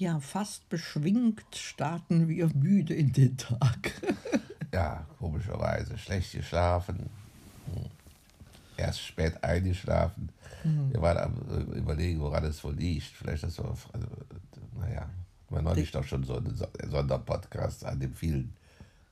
[0.00, 3.92] Ja, fast beschwingt starten wir müde in den Tag.
[4.72, 5.98] ja, komischerweise.
[5.98, 7.10] Schlecht geschlafen.
[7.66, 7.84] Hm.
[8.78, 10.30] Erst spät eingeschlafen.
[10.64, 10.90] Mhm.
[10.90, 13.08] Wir waren am äh, überlegen, woran es wohl liegt.
[13.08, 14.06] Vielleicht das so, also,
[14.78, 15.06] naja,
[15.50, 16.58] wir neulich doch schon so einen
[16.88, 18.54] Sonderpodcast an den vielen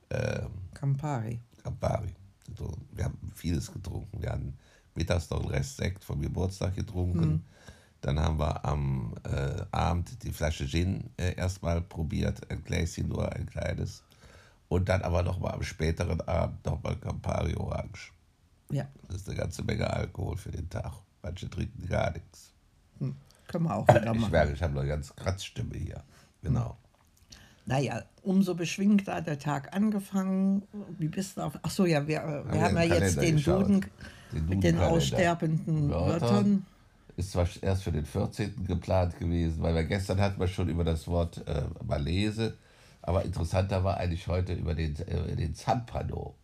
[0.09, 1.39] ähm, Campari.
[1.61, 2.15] Campari.
[2.57, 4.23] So, wir haben vieles getrunken.
[4.23, 4.57] Wir haben
[4.95, 7.29] mittags noch einen Rest Sekt vom Geburtstag getrunken.
[7.29, 7.43] Mhm.
[8.01, 13.31] Dann haben wir am äh, Abend die Flasche Gin äh, erstmal probiert, ein Gläschen nur,
[13.33, 14.03] ein kleines.
[14.69, 18.13] Und dann aber nochmal am späteren Abend nochmal Campari Orange.
[18.71, 18.87] Ja.
[19.07, 20.93] Das ist eine ganze Menge Alkohol für den Tag.
[21.21, 22.53] Manche trinken gar nichts.
[22.99, 23.15] Hm.
[23.47, 24.21] Können wir auch wieder machen.
[24.21, 26.03] Ich merke, ich habe noch eine ganz Kratzstimme hier.
[26.41, 26.77] Genau.
[27.65, 30.63] Naja, umso beschwingter hat der Tag angefangen.
[30.97, 31.53] Wie bist du auf.
[31.63, 33.85] Achso, ja, wir, wir ja, haben ja jetzt den Duden,
[34.31, 36.21] den mit den aussterbenden Wörtern.
[36.21, 36.65] Wörtern.
[37.19, 38.65] Ist zwar erst für den 14.
[38.65, 42.57] geplant gewesen, weil wir gestern hatten wir schon über das Wort äh, Malese,
[43.01, 46.35] aber interessanter war eigentlich heute über den, äh, den Zampano.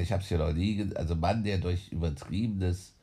[0.00, 2.94] Ich habe es hier noch nie, also Mann, der durch übertriebenes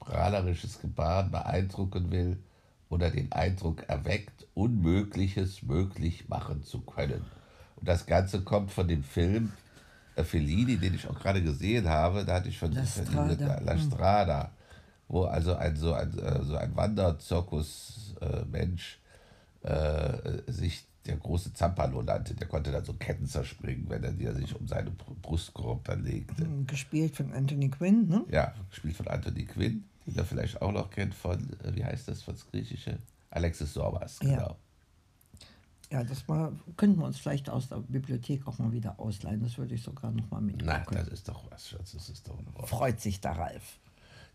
[0.00, 2.42] prahlerisches Gebaren beeindrucken will
[2.88, 7.24] oder den Eindruck erweckt, Unmögliches möglich machen zu können.
[7.76, 9.52] Und das Ganze kommt von dem Film
[10.16, 13.78] äh, Fellini, den ich auch gerade gesehen habe, da hatte ich von La Strada, La
[13.78, 14.50] Strada
[15.12, 18.98] wo also ein, so ein, äh, so ein Wanderzirkus-Mensch
[19.62, 22.34] äh, sich der große Zampano nannte.
[22.34, 26.44] Der konnte dann so Ketten zerspringen, wenn er die sich um seine Brustkorb dann legte.
[26.44, 28.24] Hm, gespielt von Anthony Quinn, ne?
[28.30, 32.08] Ja, gespielt von Anthony Quinn, den er vielleicht auch noch kennt von, äh, wie heißt
[32.08, 32.96] das, von das Griechische?
[33.30, 34.36] Alexis Sorbas, genau.
[34.36, 34.56] Ja.
[35.90, 39.42] Ja, das mal, könnten wir uns vielleicht aus der Bibliothek auch mal wieder ausleihen.
[39.42, 40.66] Das würde ich sogar noch mal mitnehmen.
[40.66, 41.92] Nein, das ist doch was, Schatz.
[41.92, 43.78] Das ist doch Freut sich der Ralf.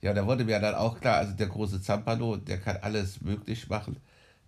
[0.01, 3.67] Ja, da wurde mir dann auch klar, also der große Zampano, der kann alles möglich
[3.67, 3.97] machen.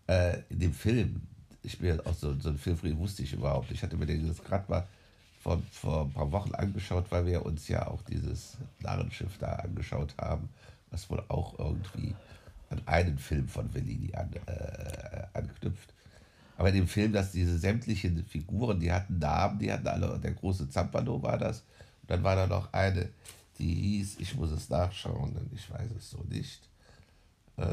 [0.08, 1.22] Äh, in dem Film,
[1.64, 3.72] ich bin auch so, so ein Filmfried, wusste ich überhaupt.
[3.72, 4.88] Ich hatte mir den jetzt gerade mal
[5.42, 10.14] vor, vor ein paar Wochen angeschaut, weil wir uns ja auch dieses Narrenschiff da angeschaut
[10.20, 10.50] haben,
[10.92, 12.16] was wohl auch irgendwie
[12.70, 15.94] an einen Film von Bellini an, äh, anknüpft.
[16.58, 20.32] Aber in dem Film, dass diese sämtlichen Figuren, die hatten Namen, die hatten alle, der
[20.32, 21.62] große Zampano war das.
[22.02, 23.10] Und dann war da noch eine,
[23.60, 26.70] die hieß, ich muss es nachschauen, denn ich weiß es so nicht.
[27.58, 27.64] Äh,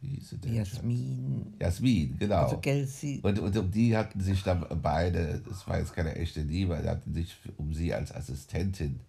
[0.00, 0.54] wie hieß sie denn?
[0.54, 1.54] Jasmin.
[1.58, 2.44] Jasmin, genau.
[2.44, 3.20] Also Gelsi.
[3.22, 6.88] Und, und um die hatten sich dann beide, das war jetzt keine echte Liebe, die
[6.88, 9.00] hatten sich um sie als Assistentin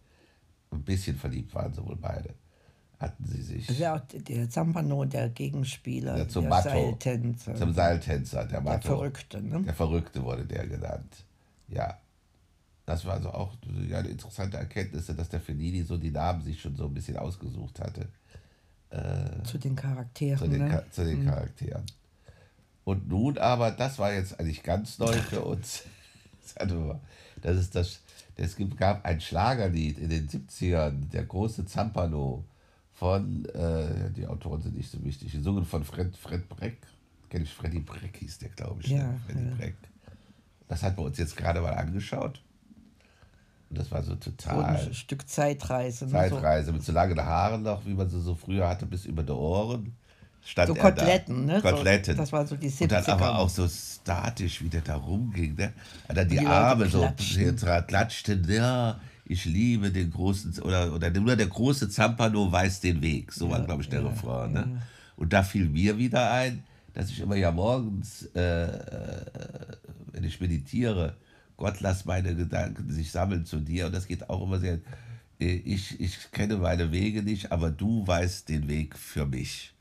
[0.72, 2.34] ein bisschen verliebt waren sie wohl beide.
[3.00, 3.68] Hatten sie sich.
[3.78, 7.56] Ja, der Zampano, der Gegenspieler, ja, zum der Matto, Seiltänzer.
[7.56, 8.88] Zum Seiltänzer, der Matto.
[8.88, 9.62] Der Verrückte, ne?
[9.64, 11.26] Der Verrückte wurde der genannt.
[11.68, 11.98] Ja.
[12.86, 16.76] Das war also auch eine interessante Erkenntnis, dass der Fellini so die Namen sich schon
[16.76, 18.08] so ein bisschen ausgesucht hatte.
[18.92, 20.38] Äh, zu den Charakteren.
[20.38, 20.86] Zu den, ne?
[20.92, 21.30] zu den mhm.
[21.30, 21.84] Charakteren.
[22.84, 25.84] Und nun aber, das war jetzt eigentlich ganz neu für uns.
[27.42, 28.02] Das ist das,
[28.36, 32.46] es gab ein Schlagerlied in den 70ern, der große Zampano
[32.94, 36.78] von, äh, die Autoren sind nicht so wichtig, gesungen von Fred, Fred Breck.
[37.30, 38.92] Kenne ich, Freddy Breck hieß der, glaube ich.
[38.92, 38.98] Ne?
[38.98, 39.20] Ja, ne?
[39.26, 39.56] Freddy ja.
[39.56, 39.76] Breck.
[40.68, 42.42] Das hat man uns jetzt gerade mal angeschaut.
[43.76, 44.80] Und das war so total.
[44.80, 46.06] So ein Stück Zeitreise.
[46.06, 46.12] Ne?
[46.12, 49.34] Zeitreise mit so langen Haaren noch, wie man sie so früher hatte, bis über die
[49.34, 49.94] Ohren.
[50.46, 51.62] Stand so Koteletten, ne?
[51.62, 52.16] Koteletten.
[52.16, 52.84] So, das war so die 70er.
[52.84, 55.56] Und dann aber auch so statisch, wie der da rumging.
[55.56, 55.74] Ne?
[56.08, 57.06] Und dann die, die Arme so
[57.88, 58.50] klatschten.
[58.50, 63.34] Ja, ich liebe den großen, oder, oder nur der große Zampano weiß den Weg.
[63.34, 64.54] So ja, war, glaube ich, der ja, Refrain.
[64.54, 64.60] Ne?
[64.60, 64.82] Ja.
[65.18, 69.26] Und da fiel mir wieder ein, dass ich immer ja morgens, äh, äh
[70.14, 71.18] wenn ich meditiere,
[71.58, 73.88] Gott, lass meine Gedanken sich sammeln zu dir.
[73.88, 74.80] Und das geht auch immer sehr.
[75.40, 79.74] Äh, ich, ich kenne meine Wege nicht, aber du weißt den Weg für mich.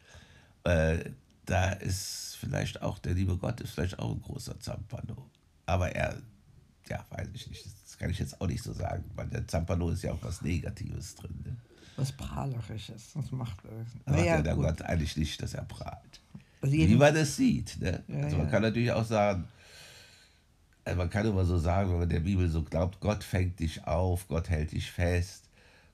[0.64, 1.10] Äh,
[1.46, 5.30] da ist vielleicht auch der liebe Gott, ist vielleicht auch ein großer Zampano.
[5.66, 6.18] Aber er,
[6.88, 7.66] ja, weiß ich nicht.
[7.84, 10.42] Das kann ich jetzt auch nicht so sagen, weil der Zampano ist ja auch was
[10.42, 11.34] Negatives drin.
[11.44, 11.56] Ne?
[11.96, 13.12] Was Prahlerisches.
[13.14, 16.20] Das macht, äh, macht ja, der Gott eigentlich nicht, dass er prahlt.
[16.60, 17.78] Also Wie man das sieht.
[17.80, 18.02] Ne?
[18.08, 18.50] Ja, also man ja.
[18.50, 19.46] kann natürlich auch sagen,
[20.96, 24.28] man kann immer so sagen, wenn man der Bibel so glaubt, Gott fängt dich auf,
[24.28, 25.48] Gott hält dich fest,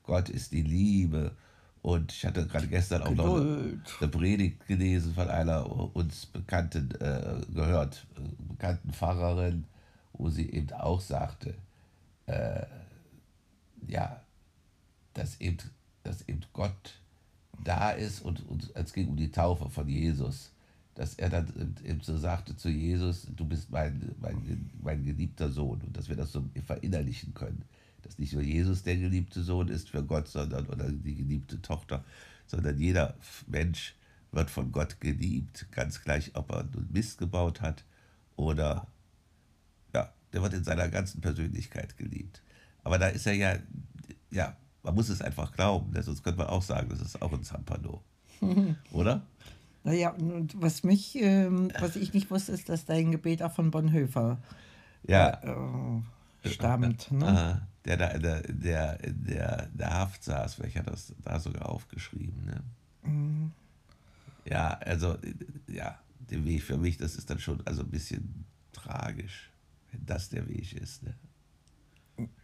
[0.05, 1.33] Gott ist die Liebe.
[1.83, 6.91] Und ich hatte gerade gestern auch noch eine, eine Predigt gelesen von einer uns bekannten,
[7.01, 9.65] äh, gehört, äh, bekannten Pfarrerin,
[10.13, 11.55] wo sie eben auch sagte,
[12.27, 12.67] äh,
[13.87, 14.21] ja,
[15.15, 15.59] dass eben,
[16.03, 17.01] dass eben Gott
[17.65, 20.53] da ist und, und es ging um die Taufe von Jesus
[21.01, 21.47] dass er dann
[21.83, 26.17] eben so sagte zu Jesus, du bist mein, mein, mein geliebter Sohn und dass wir
[26.17, 27.65] das so verinnerlichen können.
[28.03, 32.05] Dass nicht nur Jesus der geliebte Sohn ist für Gott, sondern oder die geliebte Tochter,
[32.47, 33.15] sondern jeder
[33.47, 33.95] Mensch
[34.31, 37.83] wird von Gott geliebt, ganz gleich, ob er Mist gebaut hat
[38.37, 38.87] oder
[39.95, 42.43] ja, der wird in seiner ganzen Persönlichkeit geliebt.
[42.85, 43.57] Aber da ist er ja,
[44.31, 46.03] ja, man muss es einfach glauben, ne?
[46.03, 48.03] sonst könnte man auch sagen, das ist auch ein Zampano.
[48.93, 49.23] Oder?
[49.83, 53.71] Naja, und was mich, ähm, was ich nicht wusste, ist, dass dein Gebet auch von
[53.71, 54.39] Bonhoeffer
[55.05, 55.41] ja.
[55.43, 57.11] äh, stammt.
[57.11, 57.27] Ne?
[57.27, 62.45] Aha, der da der, der, der, der Haft saß, welcher das da sogar aufgeschrieben.
[62.45, 62.63] Ne?
[63.11, 63.53] Mhm.
[64.45, 65.17] Ja, also,
[65.67, 65.99] ja,
[66.31, 69.51] der Weg für mich, das ist dann schon also ein bisschen tragisch,
[69.93, 71.03] wenn das der Weg ist.
[71.03, 71.15] Ne?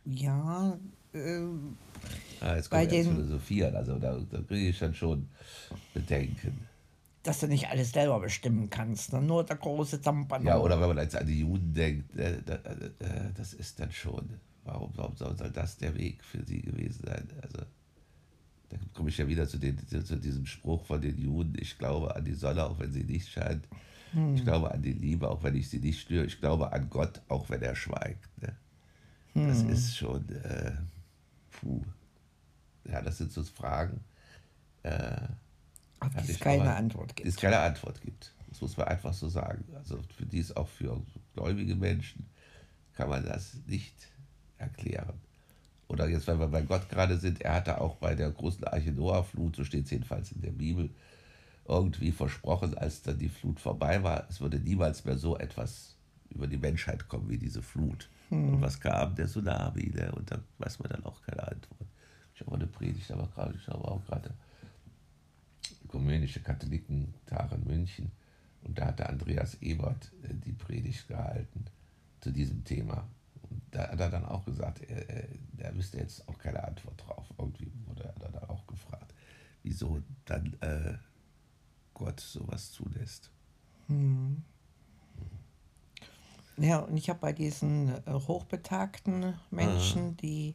[0.07, 0.79] Ja,
[1.13, 1.41] äh,
[2.41, 3.39] ah, jetzt bei den
[3.75, 5.29] also da, da kriege ich dann schon
[5.93, 6.67] Bedenken
[7.27, 9.21] dass du nicht alles selber bestimmen kannst, ne?
[9.21, 10.45] nur der große Zampano.
[10.45, 13.91] Ja, oder wenn man jetzt an die Juden denkt, äh, äh, äh, das ist dann
[13.93, 14.29] schon,
[14.65, 17.29] warum, warum soll das der Weg für sie gewesen sein?
[17.43, 17.59] Also,
[18.69, 22.15] da komme ich ja wieder zu, den, zu, diesem Spruch von den Juden, ich glaube
[22.15, 23.67] an die Sonne, auch wenn sie nicht scheint.
[24.13, 24.35] Hm.
[24.35, 26.27] Ich glaube an die Liebe, auch wenn ich sie nicht störe.
[26.27, 28.29] Ich glaube an Gott, auch wenn er schweigt.
[28.43, 28.57] Ne?
[29.35, 29.49] Hm.
[29.49, 30.73] Das ist schon, äh,
[31.51, 31.83] puh.
[32.85, 34.01] Ja, das sind so Fragen.
[34.83, 35.17] Äh,
[36.01, 37.29] auf die es keine Antwort gibt.
[37.29, 38.33] Es keine Antwort gibt.
[38.49, 39.65] Das muss man einfach so sagen.
[39.75, 41.01] Also für dies auch für
[41.35, 42.27] gläubige Menschen
[42.95, 43.95] kann man das nicht
[44.59, 45.15] erklären.
[45.89, 48.93] Oder jetzt, wenn wir bei Gott gerade sind, er hatte auch bei der großen Arche
[48.93, 50.91] Noah-Flut, so steht es jedenfalls in der Bibel,
[51.69, 55.97] irgendwie versprochen, als dann die Flut vorbei war, es würde niemals mehr so etwas
[56.31, 58.09] über die Menschheit kommen wie diese Flut.
[58.31, 58.55] Hm.
[58.55, 59.15] Und was kam?
[59.15, 59.93] Der Tsunami.
[59.95, 60.11] Ne?
[60.13, 61.89] Und da weiß man dann auch keine Antwort.
[62.35, 64.31] Ich habe eine Predigt, aber gerade, ich habe auch gerade
[65.87, 68.13] ökumenische Katholikentag in München.
[68.63, 71.65] Und da hatte Andreas Ebert äh, die Predigt gehalten
[72.21, 73.09] zu diesem Thema.
[73.49, 75.29] Und da hat er dann auch gesagt, er,
[75.59, 77.27] er wüsste jetzt auch keine Antwort drauf.
[77.39, 79.15] Irgendwie wurde er dann auch gefragt,
[79.63, 80.95] wieso dann äh,
[81.95, 83.31] Gott sowas zulässt.
[83.87, 84.43] Hm.
[86.59, 90.15] Ja, und ich habe bei diesen äh, hochbetagten Menschen, ah.
[90.21, 90.55] die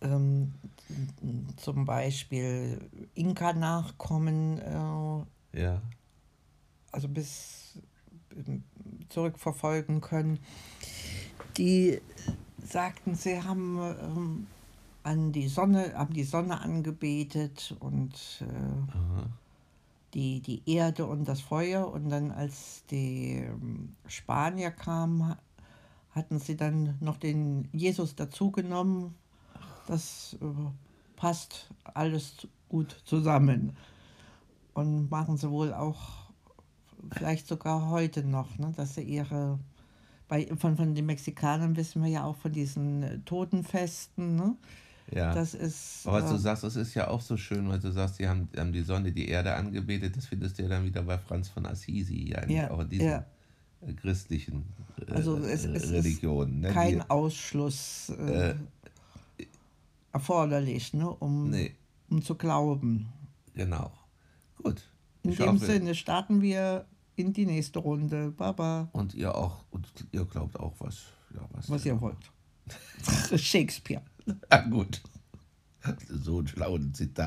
[0.00, 0.52] ähm,
[1.56, 2.80] zum Beispiel
[3.14, 5.82] Inka-Nachkommen, äh, ja.
[6.92, 7.78] also bis
[8.34, 8.62] ähm,
[9.08, 10.38] zurückverfolgen können,
[11.56, 12.00] die
[12.62, 14.46] sagten, sie haben ähm,
[15.02, 18.12] an die Sonne, haben die Sonne angebetet und
[18.42, 19.26] äh,
[20.14, 21.90] die, die Erde und das Feuer.
[21.90, 25.36] Und dann, als die ähm, Spanier kamen,
[26.10, 29.14] hatten sie dann noch den Jesus dazugenommen,
[29.88, 30.46] das äh,
[31.16, 33.76] passt alles gut zusammen.
[34.74, 36.28] Und machen sie wohl auch
[37.12, 39.58] vielleicht sogar heute noch, ne, dass sie ihre,
[40.28, 44.56] bei, von, von den Mexikanern wissen wir ja auch von diesen äh, Totenfesten, ne?
[45.10, 45.34] Ja.
[45.34, 46.06] Das ist.
[46.06, 48.28] Aber was äh, du sagst, das ist ja auch so schön, weil du sagst, sie
[48.28, 50.16] haben, haben die Sonne, die Erde angebetet.
[50.16, 53.06] Das findest du ja dann wieder bei Franz von Assisi, eigentlich ja, auch in diesen
[53.06, 53.24] ja.
[54.02, 54.66] christlichen
[55.06, 56.60] äh, also es, es Religionen.
[56.60, 56.72] Ne?
[56.72, 58.10] Kein die, Ausschluss.
[58.10, 58.54] Äh,
[60.18, 61.74] erforderlich, ne, um, nee.
[62.10, 63.08] um zu glauben.
[63.54, 63.92] Genau.
[64.62, 64.82] Gut.
[65.22, 66.86] In ich dem hoffe, Sinne starten wir
[67.16, 68.30] in die nächste Runde.
[68.30, 68.88] Baba.
[68.92, 71.04] Und ihr auch, und ihr glaubt auch was.
[71.34, 72.32] Ja, was, was ihr wollt.
[73.36, 74.02] Shakespeare.
[74.48, 75.02] Ah, gut.
[76.08, 77.26] So ein schlauen Zitat.